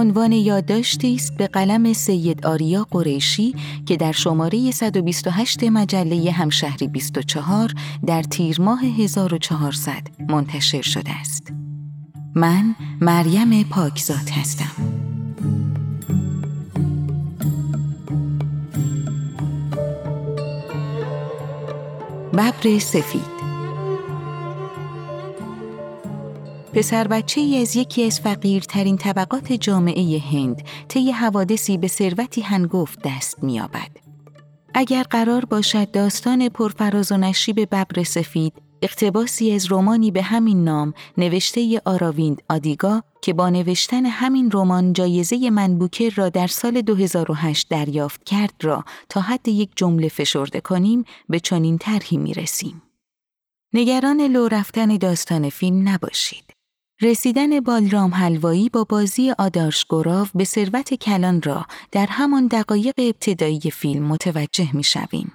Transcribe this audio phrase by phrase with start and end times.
[0.00, 3.54] عنوان یادداشتی است به قلم سید آریا قریشی
[3.86, 7.72] که در شماره 128 مجله همشهری 24
[8.06, 11.52] در تیر ماه 1400 منتشر شده است.
[12.34, 14.70] من مریم پاکزاد هستم.
[22.32, 23.39] ببر سفید
[26.80, 32.98] پسر بچه ای از یکی از فقیرترین طبقات جامعه هند طی حوادثی به ثروتی هنگفت
[33.04, 33.90] دست می‌یابد.
[34.74, 40.94] اگر قرار باشد داستان پرفراز و نشیب ببر سفید اقتباسی از رومانی به همین نام
[41.18, 48.24] نوشته آراویند آدیگا که با نوشتن همین رمان جایزه منبوکر را در سال 2008 دریافت
[48.24, 52.82] کرد را تا حد یک جمله فشرده کنیم به چنین طرحی می رسیم.
[53.74, 56.59] نگران لو رفتن داستان فیلم نباشید.
[57.02, 63.60] رسیدن بالرام حلوایی با بازی آدارش گراو به ثروت کلان را در همان دقایق ابتدایی
[63.60, 65.32] فیلم متوجه می شویم.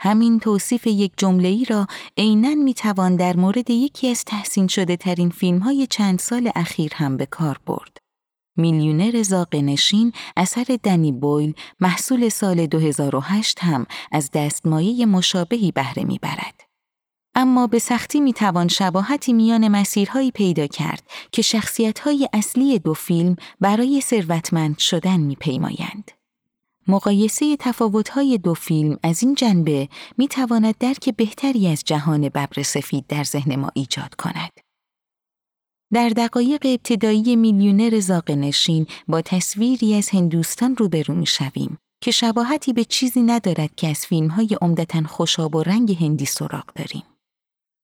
[0.00, 4.96] همین توصیف یک جمله ای را عینا می توان در مورد یکی از تحسین شده
[4.96, 7.96] ترین فیلم های چند سال اخیر هم به کار برد.
[8.56, 16.69] میلیونر زاق نشین اثر دنی بویل محصول سال 2008 هم از دستمایه مشابهی بهره می‌برد.
[17.34, 23.36] اما به سختی می توان شباهتی میان مسیرهایی پیدا کرد که شخصیتهای اصلی دو فیلم
[23.60, 26.10] برای ثروتمند شدن می پیمایند.
[26.88, 29.88] مقایسه تفاوت‌های دو فیلم از این جنبه
[30.18, 34.50] می تواند درک بهتری از جهان ببر سفید در ذهن ما ایجاد کند.
[35.92, 42.72] در دقایق ابتدایی میلیونر زاق نشین با تصویری از هندوستان روبرو می شویم که شباهتی
[42.72, 47.02] به چیزی ندارد که از فیلم‌های عمدتا خوشاب و رنگ هندی سراغ داریم.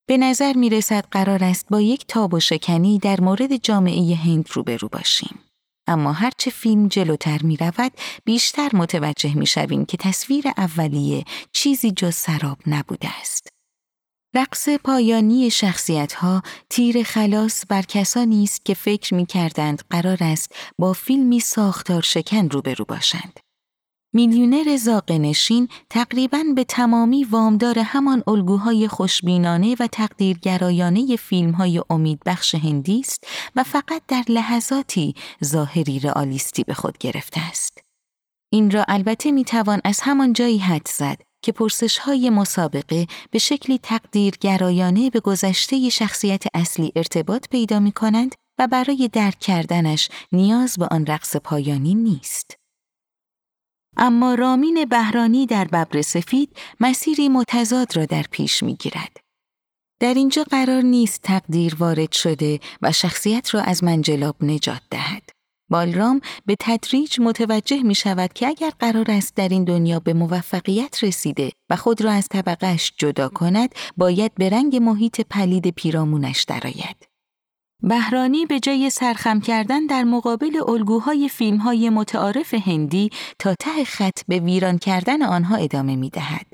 [0.09, 4.49] به نظر می رسد قرار است با یک تاب و شکنی در مورد جامعه هند
[4.53, 5.39] روبرو باشیم.
[5.87, 7.93] اما هرچه فیلم جلوتر می رود
[8.25, 13.49] بیشتر متوجه می شویم که تصویر اولیه چیزی جز سراب نبوده است.
[14.35, 20.55] رقص پایانی شخصیت ها تیر خلاص بر کسانی است که فکر می کردند قرار است
[20.79, 23.41] با فیلمی ساختار شکن روبرو باشند.
[24.17, 33.27] میلیونر زاقنشین تقریبا به تمامی وامدار همان الگوهای خوشبینانه و تقدیرگرایانه فیلمهای امیدبخش هندی است
[33.57, 37.79] و فقط در لحظاتی ظاهری رئالیستی به خود گرفته است.
[38.53, 43.79] این را البته می‌توان از همان جایی حد زد که پرسش های مسابقه به شکلی
[43.79, 50.87] تقدیرگرایانه به گذشته شخصیت اصلی ارتباط پیدا می کنند و برای درک کردنش نیاز به
[50.91, 52.66] آن رقص پایانی نیست.
[53.97, 59.17] اما رامین بهرانی در ببر سفید مسیری متضاد را در پیش می گیرد.
[60.01, 65.31] در اینجا قرار نیست تقدیر وارد شده و شخصیت را از منجلاب نجات دهد.
[65.71, 71.05] بالرام به تدریج متوجه می شود که اگر قرار است در این دنیا به موفقیت
[71.05, 77.16] رسیده و خود را از طبقهش جدا کند، باید به رنگ محیط پلید پیرامونش درآید.
[77.89, 84.39] بهرانی به جای سرخم کردن در مقابل الگوهای فیلمهای متعارف هندی تا ته خط به
[84.39, 86.47] ویران کردن آنها ادامه می دهد.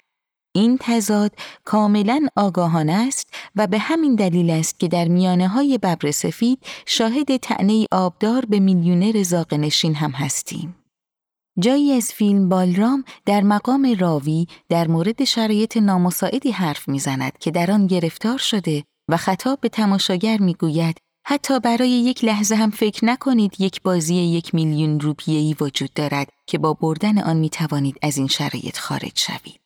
[0.54, 1.32] این تضاد
[1.64, 7.36] کاملا آگاهانه است و به همین دلیل است که در میانه های ببر سفید شاهد
[7.36, 10.76] تعنی آبدار به میلیونر زاقنشین هم هستیم.
[11.58, 17.70] جایی از فیلم بالرام در مقام راوی در مورد شرایط نامساعدی حرف می‌زند که در
[17.70, 23.60] آن گرفتار شده و خطاب به تماشاگر می‌گوید حتی برای یک لحظه هم فکر نکنید
[23.60, 28.26] یک بازی یک میلیون روپیه‌ای وجود دارد که با بردن آن می توانید از این
[28.26, 29.60] شرایط خارج شوید.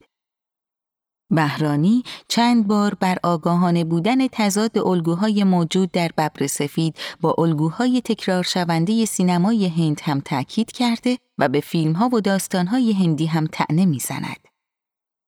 [1.30, 8.42] بهرانی چند بار بر آگاهانه بودن تضاد الگوهای موجود در ببر سفید با الگوهای تکرار
[8.42, 14.48] شونده سینمای هند هم تأکید کرده و به فیلمها و داستانهای هندی هم تعنه می‌زند.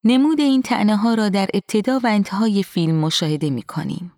[0.04, 4.12] نمود این تعنه ها را در ابتدا و انتهای فیلم مشاهده می کنیم.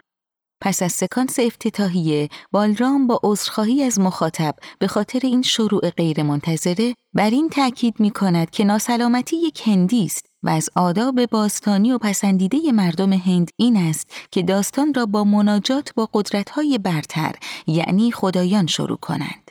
[0.61, 7.31] پس از سکانس افتتاحیه بالرام با عذرخواهی از مخاطب به خاطر این شروع غیرمنتظره بر
[7.31, 12.73] این تاکید می کند که ناسلامتی یک هندی است و از آداب باستانی و پسندیده
[12.73, 17.35] مردم هند این است که داستان را با مناجات با قدرت‌های برتر
[17.67, 19.51] یعنی خدایان شروع کنند.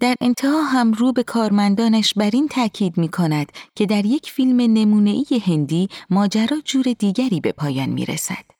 [0.00, 4.60] در انتها هم رو به کارمندانش بر این تاکید می کند که در یک فیلم
[4.60, 8.55] نمونه‌ای هندی ماجرا جور دیگری به پایان می رسد.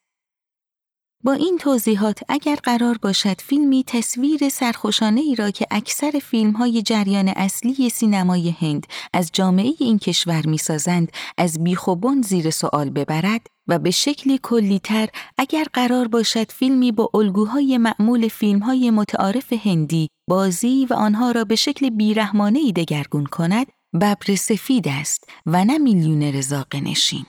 [1.27, 6.83] با این توضیحات اگر قرار باشد فیلمی تصویر سرخوشانه ای را که اکثر فیلم های
[6.83, 13.79] جریان اصلی سینمای هند از جامعه این کشور می‌سازند از بیخوبان زیر سوال ببرد و
[13.79, 15.09] به شکلی کلیتر
[15.39, 21.45] اگر قرار باشد فیلمی با الگوهای معمول فیلم های متعارف هندی بازی و آنها را
[21.45, 27.27] به شکل بیرحمانه ای دگرگون کند ببر سفید است و نه میلیونر زاقه نشین.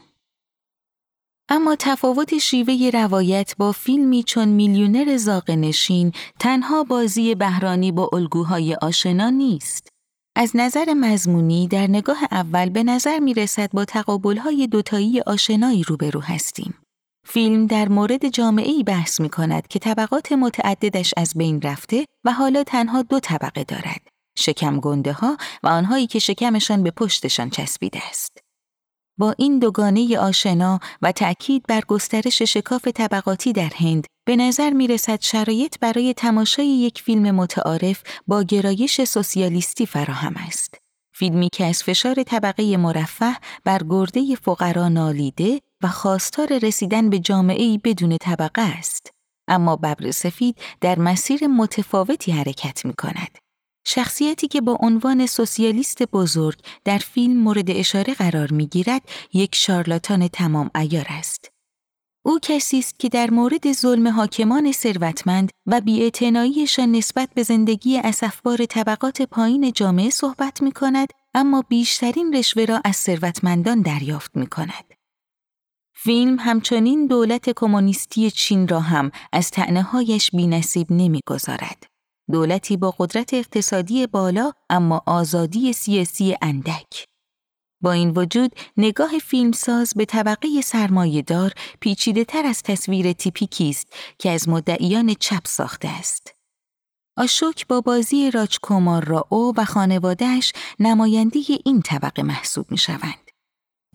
[1.50, 8.76] اما تفاوت شیوه روایت با فیلمی چون میلیونر زاق نشین تنها بازی بهرانی با الگوهای
[8.76, 9.88] آشنا نیست.
[10.36, 16.22] از نظر مضمونی در نگاه اول به نظر می رسد با تقابلهای دوتایی آشنایی روبرو
[16.22, 16.74] هستیم.
[17.26, 22.64] فیلم در مورد جامعه بحث می کند که طبقات متعددش از بین رفته و حالا
[22.64, 24.02] تنها دو طبقه دارد.
[24.38, 28.47] شکم گنده ها و آنهایی که شکمشان به پشتشان چسبیده است.
[29.18, 34.88] با این دوگانه آشنا و تأکید بر گسترش شکاف طبقاتی در هند به نظر می
[34.88, 40.78] رسد شرایط برای تماشای یک فیلم متعارف با گرایش سوسیالیستی فراهم است.
[41.14, 47.78] فیلمی که از فشار طبقه مرفه بر گرده فقرا نالیده و خواستار رسیدن به جامعه
[47.84, 49.10] بدون طبقه است.
[49.48, 53.47] اما ببر سفید در مسیر متفاوتی حرکت می کند.
[53.90, 59.02] شخصیتی که با عنوان سوسیالیست بزرگ در فیلم مورد اشاره قرار می گیرد
[59.34, 61.52] یک شارلاتان تمام ایار است.
[62.26, 68.66] او کسی است که در مورد ظلم حاکمان ثروتمند و بیاعتناییشان نسبت به زندگی اسفبار
[68.66, 74.94] طبقات پایین جامعه صحبت می کند اما بیشترین رشوه را از ثروتمندان دریافت می کند.
[75.94, 81.97] فیلم همچنین دولت کمونیستی چین را هم از تعنههایش بی نصیب نمی گذارد.
[82.32, 87.08] دولتی با قدرت اقتصادی بالا اما آزادی سیاسی اندک.
[87.82, 93.88] با این وجود نگاه فیلمساز به طبقه سرمایهدار پیچیده تر از تصویر تیپیکی است
[94.20, 96.34] که از مدعیان چپ ساخته است.
[97.18, 103.27] آشوک با بازی راج کومار را او و خانوادهش نماینده این طبقه محسوب می شوند.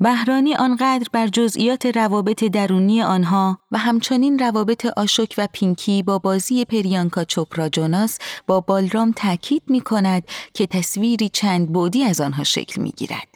[0.02, 6.64] بهرانی آنقدر بر جزئیات روابط درونی آنها و همچنین روابط آشوک و پینکی با بازی
[6.64, 10.22] پریانکا چوپرا جوناس با بالرام تاکید می کند
[10.54, 13.34] که تصویری چند بودی از آنها شکل می گیرد.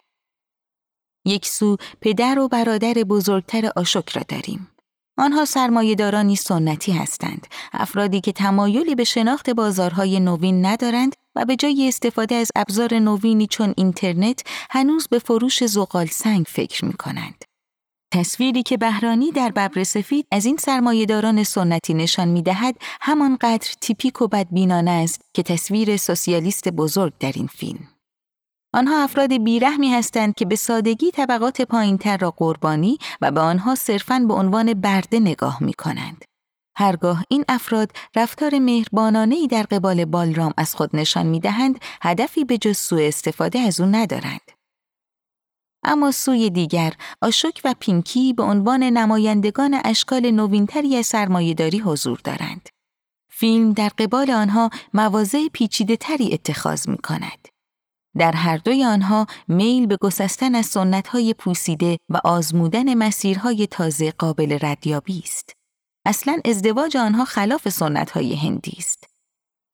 [1.24, 4.68] یک سو پدر و برادر بزرگتر آشوک را داریم.
[5.18, 11.88] آنها سرمایهدارانی سنتی هستند، افرادی که تمایلی به شناخت بازارهای نوین ندارند و به جای
[11.88, 17.44] استفاده از ابزار نوینی چون اینترنت هنوز به فروش زغال سنگ فکر می کنند.
[18.12, 24.22] تصویری که بهرانی در ببر سفید از این سرمایهداران سنتی نشان می دهد همانقدر تیپیک
[24.22, 27.88] و بدبینانه است که تصویر سوسیالیست بزرگ در این فیلم.
[28.74, 34.18] آنها افراد بیرحمی هستند که به سادگی طبقات پایینتر را قربانی و به آنها صرفاً
[34.28, 36.24] به عنوان برده نگاه می کنند.
[36.76, 42.58] هرگاه این افراد رفتار مهربانانه در قبال بالرام از خود نشان می دهند، هدفی به
[42.58, 44.50] جز سوء استفاده از او ندارند.
[45.84, 46.92] اما سوی دیگر،
[47.22, 52.68] آشوک و پینکی به عنوان نمایندگان اشکال نوینتری سرمایهداری حضور دارند.
[53.30, 57.48] فیلم در قبال آنها مواضع پیچیده تری اتخاذ می کند.
[58.18, 64.58] در هر دوی آنها میل به گسستن از سنتهای پوسیده و آزمودن مسیرهای تازه قابل
[64.62, 65.52] ردیابی است.
[66.06, 69.04] اصلا ازدواج آنها خلاف سنتهای هندی است.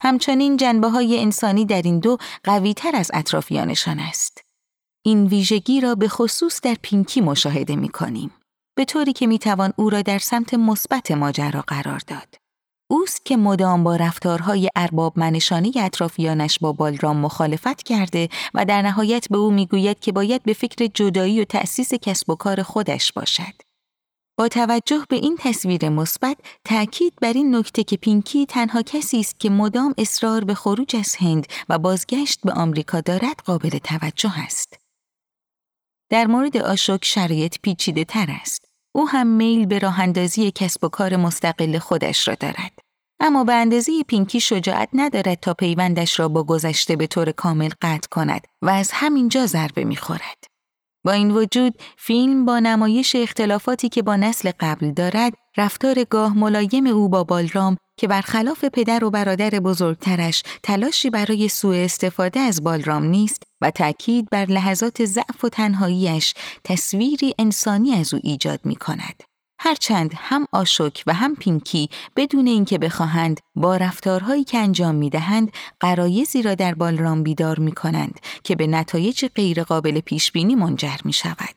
[0.02, 4.40] همچنین جنبه های انسانی در این دو قوی تر از اطرافیانشان است.
[5.04, 8.30] این ویژگی را به خصوص در پینکی مشاهده می کنیم.
[8.76, 12.34] به طوری که می توان او را در سمت مثبت ماجرا قرار داد.
[12.90, 19.28] اوست که مدام با رفتارهای ارباب منشانی اطرافیانش با بالرام مخالفت کرده و در نهایت
[19.28, 23.71] به او می‌گوید که باید به فکر جدایی و تأسیس کسب و کار خودش باشد.
[24.38, 29.40] با توجه به این تصویر مثبت تأکید بر این نکته که پینکی تنها کسی است
[29.40, 34.78] که مدام اصرار به خروج از هند و بازگشت به آمریکا دارد قابل توجه است.
[36.10, 38.64] در مورد آشوک شرایط پیچیده تر است.
[38.94, 42.78] او هم میل به راه اندازی کسب و کار مستقل خودش را دارد.
[43.20, 48.08] اما به اندازه پینکی شجاعت ندارد تا پیوندش را با گذشته به طور کامل قطع
[48.10, 50.51] کند و از همینجا ضربه می‌خورد.
[51.04, 56.86] با این وجود فیلم با نمایش اختلافاتی که با نسل قبل دارد رفتار گاه ملایم
[56.86, 63.04] او با بالرام که برخلاف پدر و برادر بزرگترش تلاشی برای سوء استفاده از بالرام
[63.04, 69.31] نیست و تأکید بر لحظات ضعف و تنهاییش تصویری انسانی از او ایجاد می کند.
[69.64, 75.52] هرچند هم آشوک و هم پینکی بدون اینکه بخواهند با رفتارهایی که انجام می دهند
[75.80, 81.12] قرایزی را در بالرام بیدار می کنند که به نتایج غیرقابل پیش بینی منجر می
[81.12, 81.54] شود.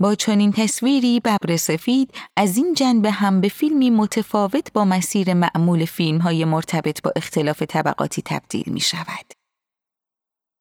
[0.00, 5.84] با چنین تصویری ببر سفید از این جنبه هم به فیلمی متفاوت با مسیر معمول
[5.84, 9.32] فیلم های مرتبط با اختلاف طبقاتی تبدیل می شود.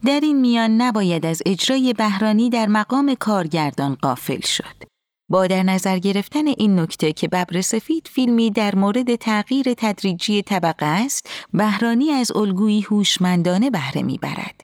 [0.05, 4.92] در این میان نباید از اجرای بهرانی در مقام کارگردان قافل شد.
[5.33, 10.85] با در نظر گرفتن این نکته که ببر سفید فیلمی در مورد تغییر تدریجی طبقه
[10.85, 14.61] است، بهرانی از الگویی هوشمندانه بهره می‌برد.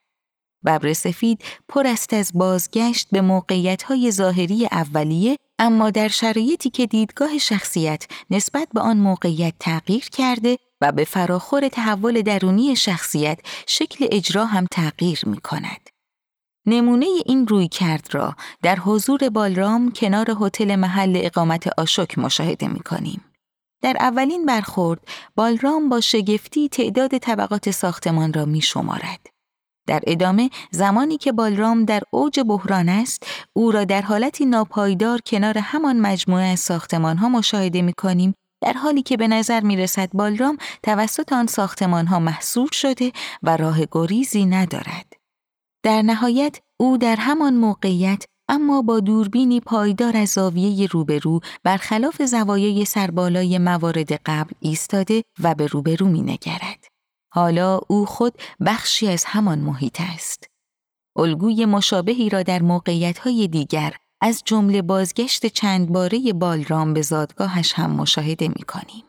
[0.66, 7.38] ببر سفید پر است از بازگشت به موقعیت‌های ظاهری اولیه اما در شرایطی که دیدگاه
[7.38, 14.46] شخصیت نسبت به آن موقعیت تغییر کرده و به فراخور تحول درونی شخصیت شکل اجرا
[14.46, 15.89] هم تغییر می کند.
[16.66, 22.80] نمونه این روی کرد را در حضور بالرام کنار هتل محل اقامت آشوک مشاهده می
[22.80, 23.26] کنیم.
[23.82, 25.00] در اولین برخورد
[25.36, 29.20] بالرام با شگفتی تعداد طبقات ساختمان را می شمارد.
[29.88, 33.24] در ادامه زمانی که بالرام در اوج بحران است
[33.54, 38.74] او را در حالتی ناپایدار کنار همان مجموعه از ساختمان ها مشاهده می کنیم در
[38.74, 43.12] حالی که به نظر می رسد بالرام توسط آن ساختمان ها محصور شده
[43.44, 45.09] و راه گریزی ندارد.
[45.84, 52.86] در نهایت او در همان موقعیت اما با دوربینی پایدار از زاویه روبرو برخلاف زوایای
[52.86, 56.88] سربالای موارد قبل ایستاده و به روبرو می نگرد.
[57.34, 58.34] حالا او خود
[58.66, 60.50] بخشی از همان محیط است.
[61.18, 67.92] الگوی مشابهی را در موقعیت‌های دیگر از جمله بازگشت چند باره بالرام به زادگاهش هم
[67.92, 69.04] مشاهده می کنیم.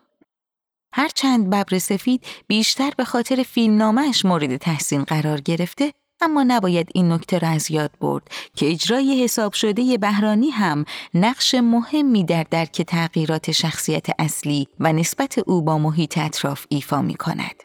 [0.93, 7.37] هرچند ببر سفید بیشتر به خاطر فیلمنامهش مورد تحسین قرار گرفته اما نباید این نکته
[7.37, 8.23] را از یاد برد
[8.55, 15.37] که اجرای حساب شده بهرانی هم نقش مهمی در درک تغییرات شخصیت اصلی و نسبت
[15.37, 17.63] او با محیط اطراف ایفا می کند.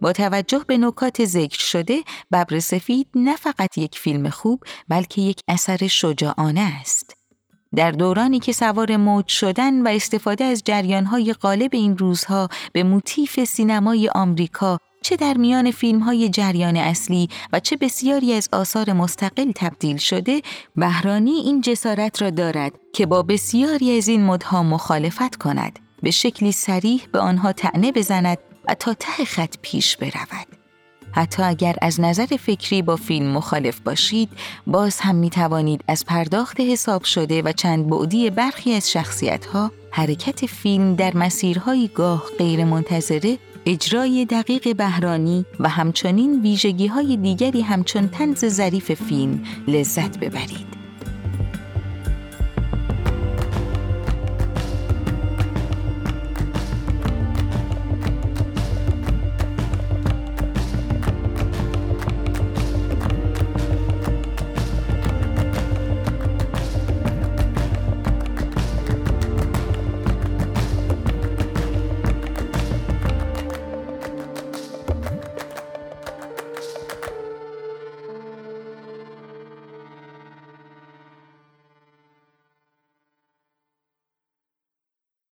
[0.00, 2.00] با توجه به نکات ذکر شده،
[2.32, 7.14] ببر سفید نه فقط یک فیلم خوب بلکه یک اثر شجاعانه است.
[7.74, 13.44] در دورانی که سوار موج شدن و استفاده از جریانهای غالب این روزها به موتیف
[13.44, 19.52] سینمای آمریکا چه در میان فیلم های جریان اصلی و چه بسیاری از آثار مستقل
[19.54, 20.42] تبدیل شده
[20.76, 25.78] بهرانی این جسارت را دارد که با بسیاری از این مدها مخالفت کند.
[26.02, 28.38] به شکلی سریح به آنها تعنه بزند
[28.68, 30.46] و تا ته خط پیش برود.
[31.12, 34.28] حتی اگر از نظر فکری با فیلم مخالف باشید
[34.66, 39.72] باز هم می توانید از پرداخت حساب شده و چند بعدی برخی از شخصیت ها
[39.90, 43.38] حرکت فیلم در مسیرهای گاه غیر منتظره
[43.70, 50.77] اجرای دقیق بهرانی و همچنین ویژگی های دیگری همچون تنز ظریف فیلم لذت ببرید.